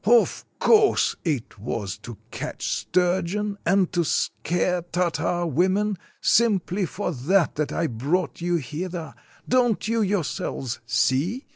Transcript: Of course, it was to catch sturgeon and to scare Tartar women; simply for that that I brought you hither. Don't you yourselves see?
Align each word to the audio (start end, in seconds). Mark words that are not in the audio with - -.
Of 0.03 0.45
course, 0.57 1.15
it 1.23 1.59
was 1.59 1.95
to 1.99 2.17
catch 2.31 2.67
sturgeon 2.67 3.59
and 3.67 3.91
to 3.93 4.03
scare 4.03 4.81
Tartar 4.81 5.45
women; 5.45 5.95
simply 6.21 6.87
for 6.87 7.11
that 7.11 7.53
that 7.53 7.71
I 7.71 7.85
brought 7.85 8.41
you 8.41 8.55
hither. 8.55 9.13
Don't 9.47 9.87
you 9.87 10.01
yourselves 10.01 10.79
see? 10.87 11.45